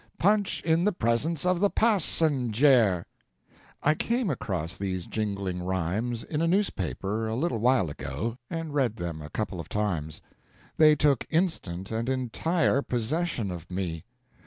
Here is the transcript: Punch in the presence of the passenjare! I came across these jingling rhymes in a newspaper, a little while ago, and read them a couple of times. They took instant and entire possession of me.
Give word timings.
Punch 0.17 0.63
in 0.63 0.83
the 0.83 0.91
presence 0.91 1.45
of 1.45 1.59
the 1.59 1.69
passenjare! 1.69 3.05
I 3.83 3.93
came 3.93 4.31
across 4.31 4.75
these 4.75 5.05
jingling 5.05 5.61
rhymes 5.63 6.23
in 6.23 6.41
a 6.41 6.47
newspaper, 6.47 7.27
a 7.27 7.35
little 7.35 7.59
while 7.59 7.87
ago, 7.87 8.39
and 8.49 8.73
read 8.73 8.95
them 8.95 9.21
a 9.21 9.29
couple 9.29 9.59
of 9.59 9.69
times. 9.69 10.19
They 10.77 10.95
took 10.95 11.27
instant 11.29 11.91
and 11.91 12.09
entire 12.09 12.81
possession 12.81 13.51
of 13.51 13.69
me. 13.69 14.03